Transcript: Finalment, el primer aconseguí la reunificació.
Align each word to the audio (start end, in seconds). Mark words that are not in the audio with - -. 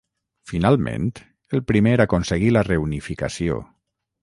Finalment, 0.51 1.05
el 1.57 1.61
primer 1.73 1.95
aconseguí 2.07 2.51
la 2.57 2.65
reunificació. 2.71 3.63